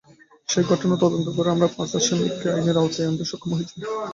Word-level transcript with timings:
সেই 0.49 0.65
ঘটনায় 0.69 1.01
তদন্ত 1.03 1.27
করে 1.35 1.49
আমরা 1.51 1.67
পাঁচ 1.75 1.91
আসামিকে 1.97 2.47
আইনের 2.51 2.79
আওতায় 2.81 3.07
আনতে 3.09 3.25
সক্ষম 3.31 3.51
হয়েছি। 3.55 3.75